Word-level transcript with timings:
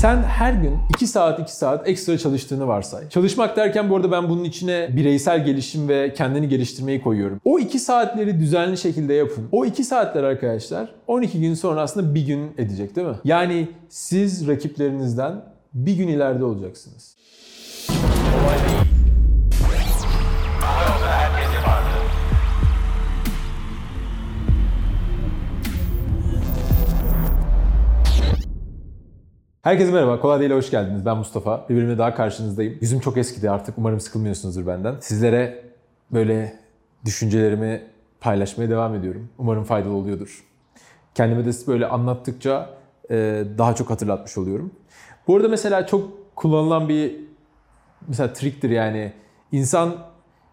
Sen 0.00 0.22
her 0.22 0.52
gün 0.52 0.78
2 0.90 1.06
saat 1.06 1.40
2 1.40 1.56
saat 1.56 1.88
ekstra 1.88 2.18
çalıştığını 2.18 2.68
varsay. 2.68 3.08
Çalışmak 3.08 3.56
derken 3.56 3.90
bu 3.90 3.96
arada 3.96 4.12
ben 4.12 4.28
bunun 4.28 4.44
içine 4.44 4.96
bireysel 4.96 5.44
gelişim 5.44 5.88
ve 5.88 6.12
kendini 6.14 6.48
geliştirmeyi 6.48 7.02
koyuyorum. 7.02 7.40
O 7.44 7.58
2 7.58 7.78
saatleri 7.78 8.40
düzenli 8.40 8.76
şekilde 8.76 9.14
yapın. 9.14 9.48
O 9.52 9.64
2 9.64 9.84
saatler 9.84 10.22
arkadaşlar 10.22 10.94
12 11.06 11.40
gün 11.40 11.54
sonra 11.54 11.82
aslında 11.82 12.14
bir 12.14 12.26
gün 12.26 12.54
edecek 12.58 12.96
değil 12.96 13.06
mi? 13.06 13.16
Yani 13.24 13.68
siz 13.88 14.48
rakiplerinizden 14.48 15.44
bir 15.74 15.96
gün 15.96 16.08
ileride 16.08 16.44
olacaksınız. 16.44 17.16
Herkese 29.68 29.92
merhaba, 29.92 30.20
Kolay 30.20 30.40
Değil'e 30.40 30.54
hoş 30.54 30.70
geldiniz. 30.70 31.06
Ben 31.06 31.16
Mustafa. 31.16 31.66
Bir 31.68 31.98
daha 31.98 32.14
karşınızdayım. 32.14 32.78
Yüzüm 32.80 33.00
çok 33.00 33.16
eskidi 33.16 33.50
artık. 33.50 33.78
Umarım 33.78 34.00
sıkılmıyorsunuzdur 34.00 34.66
benden. 34.66 34.94
Sizlere 35.00 35.64
böyle 36.10 36.56
düşüncelerimi 37.04 37.82
paylaşmaya 38.20 38.70
devam 38.70 38.94
ediyorum. 38.94 39.28
Umarım 39.38 39.64
faydalı 39.64 39.92
oluyordur. 39.92 40.44
Kendime 41.14 41.44
de 41.44 41.50
böyle 41.66 41.86
anlattıkça 41.86 42.70
e, 43.10 43.44
daha 43.58 43.74
çok 43.74 43.90
hatırlatmış 43.90 44.38
oluyorum. 44.38 44.70
Bu 45.26 45.36
arada 45.36 45.48
mesela 45.48 45.86
çok 45.86 46.36
kullanılan 46.36 46.88
bir 46.88 47.16
mesela 48.08 48.32
triktir 48.32 48.70
yani. 48.70 49.12
insan 49.52 49.96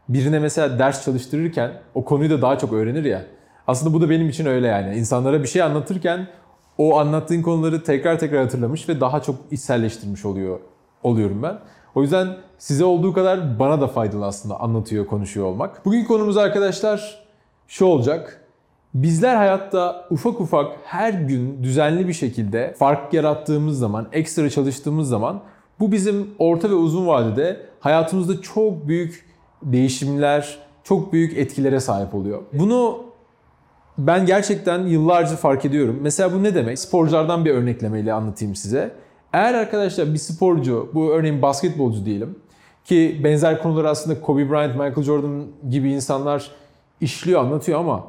birine 0.09 0.39
mesela 0.39 0.79
ders 0.79 1.05
çalıştırırken 1.05 1.71
o 1.93 2.05
konuyu 2.05 2.29
da 2.29 2.41
daha 2.41 2.57
çok 2.57 2.73
öğrenir 2.73 3.03
ya. 3.03 3.25
Aslında 3.67 3.93
bu 3.93 4.01
da 4.01 4.09
benim 4.09 4.29
için 4.29 4.45
öyle 4.45 4.67
yani. 4.67 4.95
İnsanlara 4.95 5.43
bir 5.43 5.47
şey 5.47 5.61
anlatırken 5.61 6.27
o 6.77 6.97
anlattığın 6.97 7.41
konuları 7.41 7.83
tekrar 7.83 8.19
tekrar 8.19 8.41
hatırlamış 8.43 8.89
ve 8.89 9.01
daha 9.01 9.21
çok 9.21 9.35
içselleştirmiş 9.51 10.25
oluyor 10.25 10.59
oluyorum 11.03 11.43
ben. 11.43 11.59
O 11.95 12.01
yüzden 12.01 12.37
size 12.57 12.85
olduğu 12.85 13.13
kadar 13.13 13.59
bana 13.59 13.81
da 13.81 13.87
faydalı 13.87 14.25
aslında 14.25 14.59
anlatıyor, 14.59 15.05
konuşuyor 15.07 15.45
olmak. 15.45 15.85
Bugün 15.85 16.05
konumuz 16.05 16.37
arkadaşlar 16.37 17.25
şu 17.67 17.85
olacak. 17.85 18.41
Bizler 18.93 19.35
hayatta 19.35 20.07
ufak 20.09 20.41
ufak 20.41 20.71
her 20.85 21.13
gün 21.13 21.63
düzenli 21.63 22.07
bir 22.07 22.13
şekilde 22.13 22.73
fark 22.79 23.13
yarattığımız 23.13 23.79
zaman, 23.79 24.07
ekstra 24.11 24.49
çalıştığımız 24.49 25.09
zaman 25.09 25.41
bu 25.79 25.91
bizim 25.91 26.29
orta 26.39 26.69
ve 26.69 26.73
uzun 26.73 27.07
vadede 27.07 27.65
hayatımızda 27.79 28.41
çok 28.41 28.87
büyük 28.87 29.25
değişimler, 29.63 30.57
çok 30.83 31.13
büyük 31.13 31.37
etkilere 31.37 31.79
sahip 31.79 32.15
oluyor. 32.15 32.41
Bunu 32.53 33.04
ben 33.97 34.25
gerçekten 34.25 34.85
yıllarca 34.85 35.35
fark 35.35 35.65
ediyorum. 35.65 35.99
Mesela 36.01 36.33
bu 36.33 36.43
ne 36.43 36.55
demek? 36.55 36.79
Sporculardan 36.79 37.45
bir 37.45 37.51
örneklemeyle 37.51 38.13
anlatayım 38.13 38.55
size. 38.55 38.91
Eğer 39.33 39.53
arkadaşlar 39.53 40.13
bir 40.13 40.17
sporcu, 40.17 40.91
bu 40.93 41.11
örneğin 41.11 41.41
basketbolcu 41.41 42.05
diyelim 42.05 42.35
ki 42.85 43.21
benzer 43.23 43.61
konuları 43.61 43.89
aslında 43.89 44.21
Kobe 44.21 44.49
Bryant, 44.49 44.73
Michael 44.73 45.03
Jordan 45.03 45.45
gibi 45.69 45.91
insanlar 45.91 46.51
işliyor, 47.01 47.41
anlatıyor 47.41 47.79
ama 47.79 48.07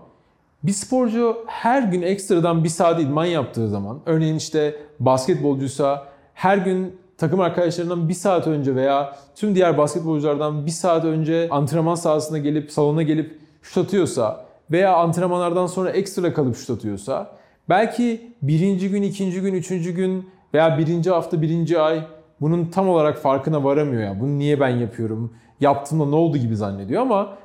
bir 0.63 0.73
sporcu 0.73 1.37
her 1.47 1.83
gün 1.83 2.03
ekstradan 2.03 2.65
bir 2.65 2.69
saat 2.69 3.01
idman 3.01 3.25
yaptığı 3.25 3.69
zaman, 3.69 3.99
örneğin 4.07 4.37
işte 4.37 4.77
basketbolcuysa 5.01 6.09
her 6.35 6.59
gün 6.59 6.97
takım 7.19 7.41
arkadaşlarından 7.41 8.09
bir 8.09 8.15
saat 8.15 8.47
önce 8.47 8.75
veya 8.75 9.17
tüm 9.35 9.55
diğer 9.55 9.79
basketbolculardan 9.79 10.67
bir 10.67 10.71
saat 10.71 11.05
önce 11.05 11.49
antrenman 11.51 11.95
sahasına 11.95 12.39
gelip, 12.39 12.73
salona 12.73 13.03
gelip 13.03 13.39
şut 13.63 13.87
atıyorsa 13.87 14.46
veya 14.71 14.97
antrenmanlardan 14.97 15.67
sonra 15.67 15.91
ekstra 15.91 16.35
kalıp 16.35 16.57
şut 16.57 16.71
atıyorsa 16.71 17.37
belki 17.69 18.33
birinci 18.43 18.91
gün, 18.91 19.03
ikinci 19.03 19.41
gün, 19.41 19.55
üçüncü 19.55 19.91
gün 19.91 20.29
veya 20.55 20.79
birinci 20.79 21.11
hafta, 21.11 21.43
birinci 21.43 21.81
ay 21.81 22.07
bunun 22.41 22.65
tam 22.65 22.89
olarak 22.89 23.19
farkına 23.19 23.65
varamıyor 23.65 24.03
ya. 24.03 24.21
Bunu 24.21 24.39
niye 24.39 24.61
ben 24.61 24.69
yapıyorum? 24.69 25.35
Yaptığımda 25.61 26.07
ne 26.07 26.15
oldu 26.15 26.37
gibi 26.37 26.57
zannediyor 26.57 27.03
ama 27.03 27.37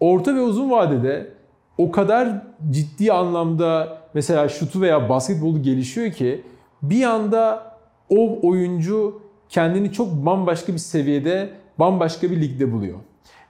orta 0.00 0.34
ve 0.34 0.40
uzun 0.40 0.70
vadede 0.70 1.34
o 1.78 1.90
kadar 1.90 2.42
ciddi 2.70 3.12
anlamda 3.12 3.98
mesela 4.14 4.48
şutu 4.48 4.80
veya 4.80 5.08
basketbolu 5.08 5.62
gelişiyor 5.62 6.12
ki 6.12 6.42
bir 6.82 7.04
anda 7.04 7.72
o 8.08 8.48
oyuncu 8.48 9.22
kendini 9.48 9.92
çok 9.92 10.08
bambaşka 10.12 10.72
bir 10.72 10.78
seviyede, 10.78 11.50
bambaşka 11.78 12.30
bir 12.30 12.40
ligde 12.40 12.72
buluyor. 12.72 12.98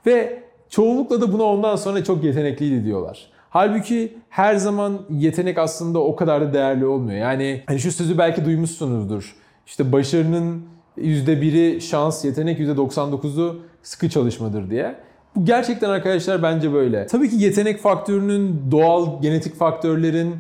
Ve 0.07 0.42
çoğunlukla 0.73 1.21
da 1.21 1.33
buna 1.33 1.43
ondan 1.43 1.77
sonra 1.77 2.05
çok 2.05 2.25
yetenekliydi 2.25 2.85
diyorlar. 2.85 3.31
Halbuki 3.51 4.19
her 4.29 4.55
zaman 4.55 4.99
yetenek 5.11 5.59
aslında 5.59 5.99
o 5.99 6.17
kadar 6.17 6.41
da 6.41 6.55
değerli 6.55 6.87
olmuyor. 6.87 7.19
Yani 7.19 7.63
hani 7.67 7.81
şu 7.81 7.93
sözü 7.93 8.19
belki 8.19 8.45
duymuşsunuzdur. 8.45 9.37
İşte 9.67 9.93
başarının 9.93 10.63
%1'i 10.99 11.81
şans, 11.81 12.25
yetenek 12.25 12.61
%99'u 12.61 13.61
sıkı 13.83 14.11
çalışmadır 14.11 14.71
diye. 14.71 14.95
Bu 15.37 15.45
gerçekten 15.45 15.91
arkadaşlar 15.91 16.43
bence 16.43 16.73
böyle. 16.73 17.07
Tabii 17.07 17.31
ki 17.31 17.37
yetenek 17.37 17.81
faktörünün, 17.81 18.63
doğal 18.71 19.23
genetik 19.23 19.55
faktörlerin, 19.55 20.35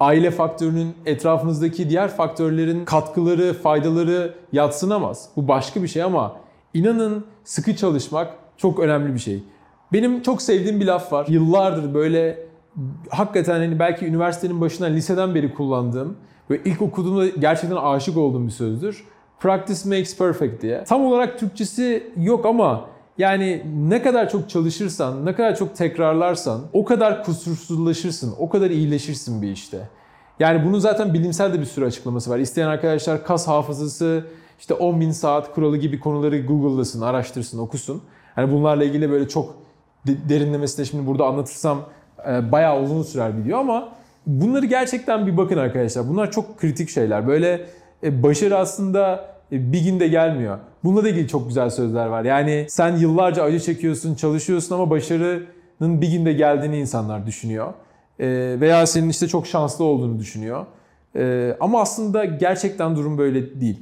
aile 0.00 0.30
faktörünün, 0.30 0.94
etrafımızdaki 1.06 1.90
diğer 1.90 2.08
faktörlerin 2.08 2.84
katkıları, 2.84 3.54
faydaları 3.54 4.34
yatsınamaz. 4.52 5.28
Bu 5.36 5.48
başka 5.48 5.82
bir 5.82 5.88
şey 5.88 6.02
ama 6.02 6.36
inanın 6.74 7.24
sıkı 7.44 7.76
çalışmak 7.76 8.34
çok 8.56 8.78
önemli 8.78 9.14
bir 9.14 9.18
şey. 9.18 9.42
Benim 9.92 10.22
çok 10.22 10.42
sevdiğim 10.42 10.80
bir 10.80 10.86
laf 10.86 11.12
var. 11.12 11.26
Yıllardır 11.28 11.94
böyle 11.94 12.46
hakikaten 13.08 13.54
hani 13.54 13.78
belki 13.78 14.06
üniversitenin 14.06 14.60
başından 14.60 14.94
liseden 14.94 15.34
beri 15.34 15.54
kullandığım 15.54 16.16
ve 16.50 16.60
ilk 16.64 16.82
okuduğumda 16.82 17.26
gerçekten 17.26 17.76
aşık 17.76 18.16
olduğum 18.16 18.46
bir 18.46 18.50
sözdür. 18.50 19.04
Practice 19.40 19.88
makes 19.88 20.18
perfect 20.18 20.62
diye. 20.62 20.84
Tam 20.84 21.04
olarak 21.04 21.38
Türkçesi 21.38 22.12
yok 22.16 22.46
ama 22.46 22.84
yani 23.18 23.62
ne 23.88 24.02
kadar 24.02 24.30
çok 24.30 24.50
çalışırsan, 24.50 25.26
ne 25.26 25.34
kadar 25.34 25.56
çok 25.56 25.76
tekrarlarsan 25.76 26.60
o 26.72 26.84
kadar 26.84 27.24
kusursuzlaşırsın, 27.24 28.34
o 28.38 28.48
kadar 28.48 28.70
iyileşirsin 28.70 29.42
bir 29.42 29.50
işte. 29.50 29.88
Yani 30.40 30.64
bunun 30.64 30.78
zaten 30.78 31.14
bilimsel 31.14 31.52
de 31.52 31.60
bir 31.60 31.64
sürü 31.64 31.86
açıklaması 31.86 32.30
var. 32.30 32.38
İsteyen 32.38 32.68
arkadaşlar 32.68 33.24
kas 33.24 33.48
hafızası, 33.48 34.26
işte 34.58 34.74
10.000 34.74 35.12
saat 35.12 35.54
kuralı 35.54 35.76
gibi 35.76 36.00
konuları 36.00 36.46
Google'lasın, 36.46 37.00
araştırsın, 37.00 37.58
okusun. 37.58 38.02
Hani 38.34 38.52
bunlarla 38.52 38.84
ilgili 38.84 39.10
böyle 39.10 39.28
çok 39.28 39.54
derinlemesine 40.28 40.84
şimdi 40.84 41.06
burada 41.06 41.26
anlatırsam 41.26 41.84
e, 42.28 42.52
bayağı 42.52 42.82
uzun 42.82 43.02
sürer 43.02 43.42
video 43.42 43.58
ama 43.58 43.88
bunları 44.26 44.66
gerçekten 44.66 45.26
bir 45.26 45.36
bakın 45.36 45.58
arkadaşlar. 45.58 46.08
Bunlar 46.08 46.30
çok 46.30 46.58
kritik 46.58 46.90
şeyler. 46.90 47.28
Böyle 47.28 47.66
e, 48.02 48.22
başarı 48.22 48.58
aslında 48.58 49.28
e, 49.52 49.72
bir 49.72 49.84
günde 49.84 50.08
gelmiyor. 50.08 50.58
Bununla 50.84 51.04
da 51.04 51.08
ilgili 51.08 51.28
çok 51.28 51.48
güzel 51.48 51.70
sözler 51.70 52.06
var. 52.06 52.24
Yani 52.24 52.66
sen 52.68 52.96
yıllarca 52.96 53.42
acı 53.42 53.60
çekiyorsun, 53.60 54.14
çalışıyorsun 54.14 54.74
ama 54.74 54.90
başarının 54.90 56.00
bir 56.00 56.12
günde 56.12 56.32
geldiğini 56.32 56.78
insanlar 56.78 57.26
düşünüyor. 57.26 57.72
Veya 58.60 58.86
senin 58.86 59.08
işte 59.08 59.28
çok 59.28 59.46
şanslı 59.46 59.84
olduğunu 59.84 60.18
düşünüyor. 60.18 60.66
Ama 61.60 61.80
aslında 61.80 62.24
gerçekten 62.24 62.96
durum 62.96 63.18
böyle 63.18 63.60
değil. 63.60 63.78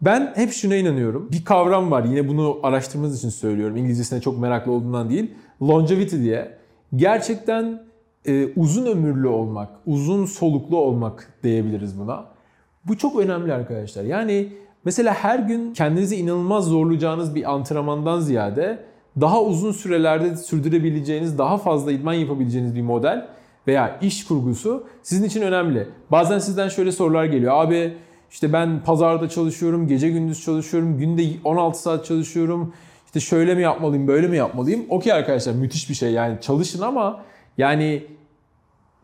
Ben 0.00 0.32
hep 0.34 0.52
şuna 0.52 0.76
inanıyorum. 0.76 1.28
Bir 1.32 1.44
kavram 1.44 1.90
var. 1.90 2.04
Yine 2.04 2.28
bunu 2.28 2.58
araştırmanız 2.62 3.18
için 3.18 3.28
söylüyorum. 3.28 3.76
İngilizcesine 3.76 4.20
çok 4.20 4.38
meraklı 4.38 4.72
olduğundan 4.72 5.10
değil. 5.10 5.30
Longevity 5.62 6.16
diye. 6.16 6.58
Gerçekten 6.96 7.82
e, 8.26 8.46
uzun 8.56 8.86
ömürlü 8.86 9.28
olmak, 9.28 9.68
uzun 9.86 10.26
soluklu 10.26 10.76
olmak 10.76 11.32
diyebiliriz 11.42 12.00
buna. 12.00 12.24
Bu 12.84 12.98
çok 12.98 13.20
önemli 13.20 13.52
arkadaşlar. 13.52 14.04
Yani 14.04 14.48
mesela 14.84 15.14
her 15.14 15.38
gün 15.38 15.72
kendinizi 15.72 16.16
inanılmaz 16.16 16.64
zorlayacağınız 16.64 17.34
bir 17.34 17.52
antrenmandan 17.52 18.20
ziyade 18.20 18.78
daha 19.20 19.42
uzun 19.42 19.72
sürelerde 19.72 20.36
sürdürebileceğiniz, 20.36 21.38
daha 21.38 21.58
fazla 21.58 21.92
idman 21.92 22.12
yapabileceğiniz 22.12 22.74
bir 22.74 22.82
model 22.82 23.26
veya 23.66 23.98
iş 24.02 24.26
kurgusu 24.26 24.86
sizin 25.02 25.24
için 25.24 25.42
önemli. 25.42 25.88
Bazen 26.10 26.38
sizden 26.38 26.68
şöyle 26.68 26.92
sorular 26.92 27.24
geliyor. 27.24 27.52
Abi 27.54 27.94
işte 28.36 28.52
ben 28.52 28.84
pazarda 28.84 29.28
çalışıyorum, 29.28 29.88
gece 29.88 30.08
gündüz 30.08 30.44
çalışıyorum, 30.44 30.98
günde 30.98 31.22
16 31.44 31.82
saat 31.82 32.04
çalışıyorum. 32.04 32.72
İşte 33.06 33.20
şöyle 33.20 33.54
mi 33.54 33.62
yapmalıyım, 33.62 34.08
böyle 34.08 34.28
mi 34.28 34.36
yapmalıyım? 34.36 34.84
Okey 34.88 35.12
arkadaşlar 35.12 35.52
müthiş 35.52 35.90
bir 35.90 35.94
şey 35.94 36.12
yani 36.12 36.40
çalışın 36.40 36.82
ama 36.82 37.20
yani 37.58 38.06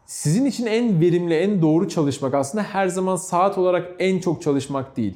sizin 0.06 0.46
için 0.46 0.66
en 0.66 1.00
verimli, 1.00 1.34
en 1.34 1.62
doğru 1.62 1.88
çalışmak 1.88 2.34
aslında 2.34 2.64
her 2.64 2.88
zaman 2.88 3.16
saat 3.16 3.58
olarak 3.58 3.88
en 3.98 4.18
çok 4.18 4.42
çalışmak 4.42 4.96
değil. 4.96 5.14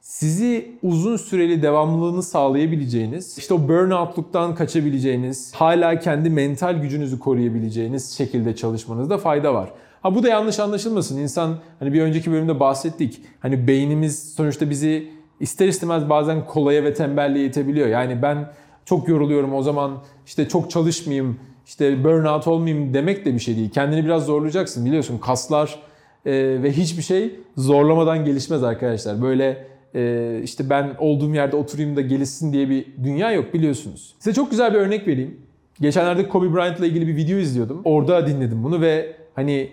Sizi 0.00 0.78
uzun 0.82 1.16
süreli 1.16 1.62
devamlılığını 1.62 2.22
sağlayabileceğiniz, 2.22 3.38
işte 3.38 3.54
o 3.54 3.68
burnout'luktan 3.68 4.54
kaçabileceğiniz, 4.54 5.54
hala 5.54 5.98
kendi 5.98 6.30
mental 6.30 6.74
gücünüzü 6.74 7.18
koruyabileceğiniz 7.18 8.16
şekilde 8.16 8.56
çalışmanızda 8.56 9.18
fayda 9.18 9.54
var. 9.54 9.70
Ha 10.04 10.14
bu 10.14 10.22
da 10.22 10.28
yanlış 10.28 10.60
anlaşılmasın. 10.60 11.18
İnsan 11.18 11.58
hani 11.78 11.92
bir 11.92 12.02
önceki 12.02 12.32
bölümde 12.32 12.60
bahsettik. 12.60 13.20
Hani 13.40 13.68
beynimiz 13.68 14.34
sonuçta 14.34 14.70
bizi 14.70 15.08
ister 15.40 15.68
istemez 15.68 16.08
bazen 16.08 16.46
kolaya 16.46 16.84
ve 16.84 16.94
tembelliğe 16.94 17.46
itebiliyor. 17.46 17.88
Yani 17.88 18.22
ben 18.22 18.52
çok 18.84 19.08
yoruluyorum 19.08 19.54
o 19.54 19.62
zaman 19.62 20.02
işte 20.26 20.48
çok 20.48 20.70
çalışmayayım, 20.70 21.38
işte 21.66 22.04
burnout 22.04 22.46
olmayayım 22.46 22.94
demek 22.94 23.24
de 23.24 23.34
bir 23.34 23.38
şey 23.38 23.56
değil. 23.56 23.70
Kendini 23.70 24.04
biraz 24.04 24.26
zorlayacaksın 24.26 24.84
biliyorsun 24.84 25.18
kaslar 25.18 25.78
Ee, 26.26 26.32
ve 26.62 26.72
hiçbir 26.72 27.02
şey 27.02 27.34
zorlamadan 27.56 28.24
gelişmez 28.24 28.62
arkadaşlar. 28.62 29.22
Böyle 29.22 29.66
e, 29.94 30.40
işte 30.44 30.70
ben 30.70 30.90
olduğum 30.98 31.34
yerde 31.34 31.56
oturayım 31.56 31.96
da 31.96 32.00
gelişsin 32.00 32.52
diye 32.52 32.70
bir 32.70 32.86
dünya 33.04 33.32
yok 33.32 33.54
biliyorsunuz. 33.54 34.14
Size 34.18 34.34
çok 34.34 34.50
güzel 34.50 34.74
bir 34.74 34.78
örnek 34.78 35.08
vereyim. 35.08 35.36
Geçenlerde 35.80 36.28
Kobe 36.28 36.54
Bryant'la 36.54 36.86
ilgili 36.86 37.06
bir 37.06 37.16
video 37.16 37.38
izliyordum. 37.38 37.80
Orada 37.84 38.26
dinledim 38.26 38.64
bunu 38.64 38.80
ve 38.80 39.16
hani 39.34 39.70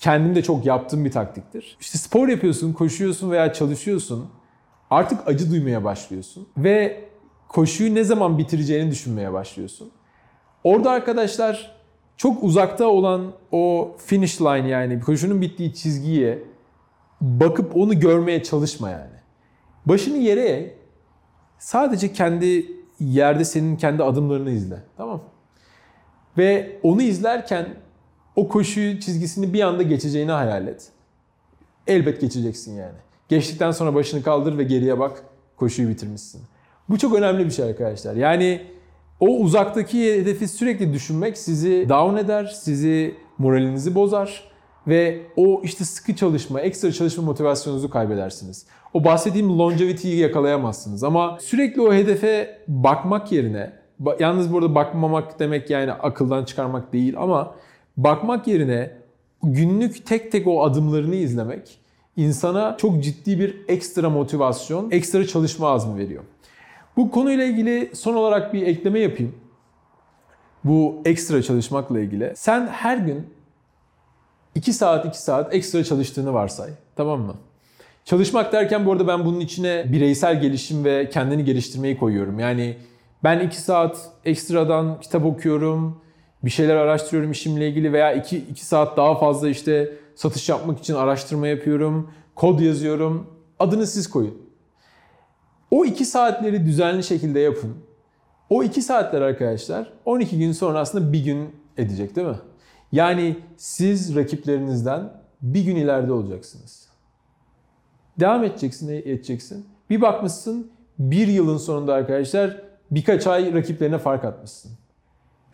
kendim 0.00 0.34
de 0.34 0.42
çok 0.42 0.66
yaptığım 0.66 1.04
bir 1.04 1.10
taktiktir. 1.10 1.76
İşte 1.80 1.98
spor 1.98 2.28
yapıyorsun, 2.28 2.72
koşuyorsun 2.72 3.30
veya 3.30 3.52
çalışıyorsun. 3.52 4.28
Artık 4.90 5.28
acı 5.28 5.50
duymaya 5.50 5.84
başlıyorsun. 5.84 6.48
Ve 6.56 7.04
koşuyu 7.48 7.94
ne 7.94 8.04
zaman 8.04 8.38
bitireceğini 8.38 8.90
düşünmeye 8.90 9.32
başlıyorsun. 9.32 9.90
Orada 10.64 10.90
arkadaşlar 10.90 11.78
çok 12.16 12.42
uzakta 12.42 12.86
olan 12.86 13.32
o 13.52 13.92
finish 13.98 14.40
line 14.40 14.68
yani 14.68 15.00
koşunun 15.00 15.40
bittiği 15.40 15.74
çizgiye 15.74 16.42
bakıp 17.20 17.76
onu 17.76 18.00
görmeye 18.00 18.42
çalışma 18.42 18.90
yani. 18.90 19.18
Başını 19.86 20.16
yere 20.16 20.48
eğ. 20.48 20.78
Sadece 21.58 22.12
kendi 22.12 22.66
yerde 23.00 23.44
senin 23.44 23.76
kendi 23.76 24.02
adımlarını 24.02 24.50
izle. 24.50 24.76
Tamam 24.96 25.22
Ve 26.38 26.78
onu 26.82 27.02
izlerken 27.02 27.66
o 28.38 28.48
koşuyu 28.48 29.00
çizgisini 29.00 29.52
bir 29.52 29.60
anda 29.60 29.82
geçeceğini 29.82 30.30
hayal 30.30 30.66
et. 30.66 30.88
Elbet 31.86 32.20
geçeceksin 32.20 32.76
yani. 32.76 32.98
Geçtikten 33.28 33.70
sonra 33.70 33.94
başını 33.94 34.22
kaldır 34.22 34.58
ve 34.58 34.64
geriye 34.64 34.98
bak. 34.98 35.22
Koşuyu 35.56 35.88
bitirmişsin. 35.88 36.42
Bu 36.88 36.98
çok 36.98 37.14
önemli 37.14 37.44
bir 37.44 37.50
şey 37.50 37.64
arkadaşlar. 37.64 38.16
Yani 38.16 38.62
o 39.20 39.26
uzaktaki 39.26 40.20
hedefi 40.20 40.48
sürekli 40.48 40.92
düşünmek 40.92 41.38
sizi 41.38 41.86
down 41.88 42.16
eder, 42.16 42.44
sizi 42.44 43.14
moralinizi 43.38 43.94
bozar 43.94 44.50
ve 44.86 45.20
o 45.36 45.60
işte 45.64 45.84
sıkı 45.84 46.16
çalışma, 46.16 46.60
ekstra 46.60 46.92
çalışma 46.92 47.24
motivasyonunuzu 47.24 47.90
kaybedersiniz. 47.90 48.66
O 48.94 49.04
bahsettiğim 49.04 49.58
longevity'yi 49.58 50.16
yakalayamazsınız 50.16 51.04
ama 51.04 51.38
sürekli 51.40 51.80
o 51.80 51.94
hedefe 51.94 52.60
bakmak 52.68 53.32
yerine 53.32 53.72
yalnız 54.20 54.52
burada 54.52 54.74
bakmamak 54.74 55.40
demek 55.40 55.70
yani 55.70 55.92
akıldan 55.92 56.44
çıkarmak 56.44 56.92
değil 56.92 57.14
ama 57.18 57.54
bakmak 57.98 58.46
yerine 58.46 58.90
günlük 59.42 60.06
tek 60.06 60.32
tek 60.32 60.46
o 60.46 60.64
adımlarını 60.64 61.14
izlemek 61.14 61.78
insana 62.16 62.76
çok 62.76 63.02
ciddi 63.02 63.38
bir 63.38 63.56
ekstra 63.68 64.10
motivasyon, 64.10 64.90
ekstra 64.90 65.26
çalışma 65.26 65.68
azmi 65.68 65.98
veriyor. 65.98 66.24
Bu 66.96 67.10
konuyla 67.10 67.44
ilgili 67.44 67.90
son 67.94 68.14
olarak 68.14 68.54
bir 68.54 68.66
ekleme 68.66 69.00
yapayım. 69.00 69.34
Bu 70.64 71.02
ekstra 71.04 71.42
çalışmakla 71.42 72.00
ilgili. 72.00 72.32
Sen 72.36 72.66
her 72.66 72.96
gün 72.96 73.26
2 74.54 74.72
saat 74.72 75.06
2 75.06 75.22
saat 75.22 75.54
ekstra 75.54 75.84
çalıştığını 75.84 76.34
varsay. 76.34 76.70
Tamam 76.96 77.20
mı? 77.20 77.34
Çalışmak 78.04 78.52
derken 78.52 78.86
bu 78.86 78.92
arada 78.92 79.08
ben 79.08 79.24
bunun 79.24 79.40
içine 79.40 79.92
bireysel 79.92 80.40
gelişim 80.40 80.84
ve 80.84 81.10
kendini 81.10 81.44
geliştirmeyi 81.44 81.98
koyuyorum. 81.98 82.38
Yani 82.38 82.76
ben 83.24 83.40
2 83.40 83.60
saat 83.60 84.10
ekstradan 84.24 85.00
kitap 85.00 85.24
okuyorum, 85.24 86.00
bir 86.44 86.50
şeyler 86.50 86.76
araştırıyorum 86.76 87.30
işimle 87.30 87.68
ilgili 87.68 87.92
veya 87.92 88.12
2 88.12 88.38
2 88.38 88.66
saat 88.66 88.96
daha 88.96 89.18
fazla 89.18 89.48
işte 89.48 89.92
satış 90.14 90.48
yapmak 90.48 90.78
için 90.78 90.94
araştırma 90.94 91.46
yapıyorum, 91.46 92.10
kod 92.34 92.60
yazıyorum. 92.60 93.30
Adını 93.58 93.86
siz 93.86 94.10
koyun. 94.10 94.48
O 95.70 95.84
2 95.84 96.04
saatleri 96.04 96.66
düzenli 96.66 97.02
şekilde 97.02 97.40
yapın. 97.40 97.76
O 98.50 98.62
2 98.62 98.82
saatler 98.82 99.20
arkadaşlar 99.20 99.92
12 100.04 100.38
gün 100.38 100.52
sonra 100.52 100.78
aslında 100.80 101.12
bir 101.12 101.24
gün 101.24 101.56
edecek 101.76 102.16
değil 102.16 102.26
mi? 102.26 102.38
Yani 102.92 103.36
siz 103.56 104.16
rakiplerinizden 104.16 105.12
bir 105.42 105.64
gün 105.64 105.76
ileride 105.76 106.12
olacaksınız. 106.12 106.88
Devam 108.20 108.44
edeceksin, 108.44 108.88
edeceksin. 108.88 109.66
Bir 109.90 110.00
bakmışsın 110.00 110.70
bir 110.98 111.28
yılın 111.28 111.56
sonunda 111.56 111.94
arkadaşlar 111.94 112.62
birkaç 112.90 113.26
ay 113.26 113.54
rakiplerine 113.54 113.98
fark 113.98 114.24
atmışsın. 114.24 114.72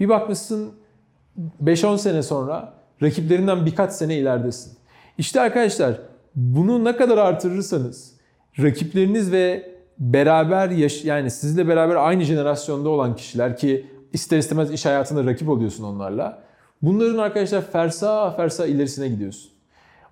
Bir 0.01 0.09
bakmışsın 0.09 0.73
5-10 1.65 1.99
sene 1.99 2.23
sonra 2.23 2.75
rakiplerinden 3.03 3.67
birkaç 3.67 3.93
sene 3.93 4.17
ileridesin. 4.17 4.73
İşte 5.19 5.41
arkadaşlar 5.41 6.01
bunu 6.35 6.85
ne 6.85 6.97
kadar 6.97 7.19
artırırsanız 7.19 8.15
rakipleriniz 8.59 9.33
ve 9.33 9.75
beraber 9.99 10.71
yaş 10.71 11.05
yani 11.05 11.31
sizle 11.31 11.69
beraber 11.69 11.97
aynı 11.97 12.23
jenerasyonda 12.23 12.89
olan 12.89 13.17
kişiler 13.17 13.57
ki 13.57 13.87
ister 14.13 14.39
istemez 14.39 14.71
iş 14.71 14.87
hayatında 14.87 15.31
rakip 15.31 15.49
oluyorsun 15.49 15.85
onlarla. 15.85 16.43
Bunların 16.83 17.19
arkadaşlar 17.19 17.71
fersa 17.71 18.31
fersa 18.31 18.67
ilerisine 18.67 19.09
gidiyorsun. 19.09 19.51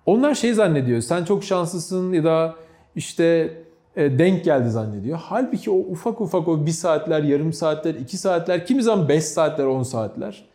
Onlar 0.05 0.35
şey 0.35 0.53
zannediyor. 0.53 1.01
Sen 1.01 1.25
çok 1.25 1.43
şanslısın 1.43 2.13
ya 2.13 2.23
da 2.23 2.55
işte 2.95 3.53
denk 3.95 4.43
geldi 4.43 4.69
zannediyor. 4.69 5.19
Halbuki 5.21 5.71
o 5.71 5.75
ufak 5.75 6.21
ufak 6.21 6.47
o 6.47 6.65
bir 6.65 6.71
saatler, 6.71 7.23
yarım 7.23 7.53
saatler, 7.53 7.95
iki 7.95 8.17
saatler, 8.17 8.65
kimi 8.65 8.83
zaman 8.83 9.09
beş 9.09 9.23
saatler, 9.23 9.65
on 9.65 9.83
saatler 9.83 10.45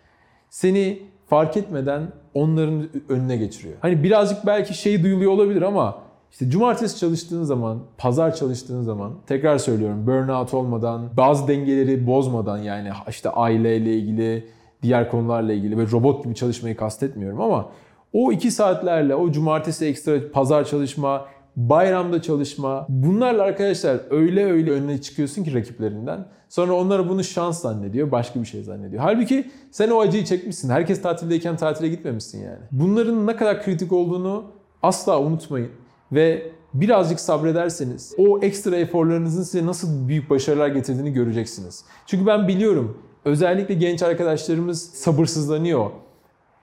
seni 0.50 1.02
fark 1.26 1.56
etmeden 1.56 2.02
onların 2.34 2.88
önüne 3.08 3.36
geçiriyor. 3.36 3.74
Hani 3.80 4.02
birazcık 4.02 4.46
belki 4.46 4.74
şey 4.74 5.02
duyuluyor 5.02 5.32
olabilir 5.32 5.62
ama 5.62 5.98
işte 6.30 6.50
cumartesi 6.50 6.98
çalıştığın 6.98 7.42
zaman, 7.42 7.78
pazar 7.98 8.34
çalıştığın 8.34 8.82
zaman 8.82 9.12
tekrar 9.26 9.58
söylüyorum 9.58 10.06
burnout 10.06 10.54
olmadan, 10.54 11.08
bazı 11.16 11.48
dengeleri 11.48 12.06
bozmadan 12.06 12.58
yani 12.58 12.88
işte 13.08 13.30
aileyle 13.30 13.94
ilgili, 13.94 14.48
diğer 14.82 15.10
konularla 15.10 15.52
ilgili 15.52 15.78
ve 15.78 15.90
robot 15.92 16.24
gibi 16.24 16.34
çalışmayı 16.34 16.76
kastetmiyorum 16.76 17.40
ama 17.40 17.68
o 18.12 18.32
iki 18.32 18.50
saatlerle 18.50 19.14
o 19.14 19.32
cumartesi 19.32 19.86
ekstra 19.86 20.30
pazar 20.32 20.64
çalışma, 20.64 21.26
bayramda 21.58 22.22
çalışma 22.22 22.86
bunlarla 22.88 23.42
arkadaşlar 23.42 24.00
öyle 24.10 24.52
öyle 24.52 24.70
önüne 24.70 25.00
çıkıyorsun 25.00 25.44
ki 25.44 25.54
rakiplerinden. 25.54 26.26
Sonra 26.48 26.72
onlara 26.72 27.08
bunu 27.08 27.24
şans 27.24 27.60
zannediyor, 27.60 28.10
başka 28.10 28.40
bir 28.40 28.46
şey 28.46 28.62
zannediyor. 28.62 29.02
Halbuki 29.02 29.50
sen 29.70 29.90
o 29.90 30.00
acıyı 30.00 30.24
çekmişsin. 30.24 30.68
Herkes 30.68 31.02
tatildeyken 31.02 31.56
tatile 31.56 31.88
gitmemişsin 31.88 32.44
yani. 32.44 32.58
Bunların 32.70 33.26
ne 33.26 33.36
kadar 33.36 33.62
kritik 33.62 33.92
olduğunu 33.92 34.44
asla 34.82 35.20
unutmayın. 35.20 35.70
Ve 36.12 36.50
birazcık 36.74 37.20
sabrederseniz 37.20 38.14
o 38.18 38.38
ekstra 38.42 38.76
eforlarınızın 38.76 39.42
size 39.42 39.66
nasıl 39.66 40.08
büyük 40.08 40.30
başarılar 40.30 40.68
getirdiğini 40.68 41.12
göreceksiniz. 41.12 41.84
Çünkü 42.06 42.26
ben 42.26 42.48
biliyorum 42.48 42.98
özellikle 43.24 43.74
genç 43.74 44.02
arkadaşlarımız 44.02 44.82
sabırsızlanıyor. 44.82 45.90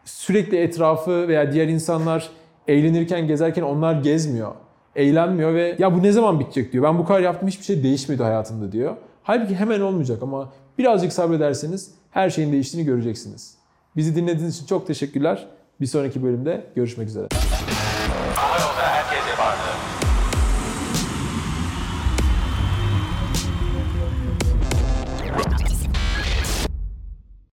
Sürekli 0.05 0.57
etrafı 0.57 1.27
veya 1.27 1.51
diğer 1.51 1.67
insanlar 1.67 2.29
eğlenirken, 2.67 3.27
gezerken 3.27 3.63
onlar 3.63 4.01
gezmiyor. 4.01 4.51
Eğlenmiyor 4.95 5.53
ve 5.53 5.75
ya 5.79 5.95
bu 5.95 6.03
ne 6.03 6.11
zaman 6.11 6.39
bitecek 6.39 6.73
diyor. 6.73 6.83
Ben 6.83 6.97
bu 6.97 7.05
kadar 7.05 7.19
yaptım 7.19 7.47
hiçbir 7.47 7.63
şey 7.63 7.83
değişmedi 7.83 8.23
hayatımda 8.23 8.71
diyor. 8.71 8.95
Halbuki 9.23 9.55
hemen 9.55 9.81
olmayacak 9.81 10.23
ama 10.23 10.53
birazcık 10.77 11.13
sabrederseniz 11.13 11.91
her 12.11 12.29
şeyin 12.29 12.51
değiştiğini 12.51 12.85
göreceksiniz. 12.85 13.57
Bizi 13.95 14.15
dinlediğiniz 14.15 14.55
için 14.55 14.65
çok 14.65 14.87
teşekkürler. 14.87 15.47
Bir 15.81 15.85
sonraki 15.85 16.23
bölümde 16.23 16.63
görüşmek 16.75 17.07
üzere. 17.07 17.27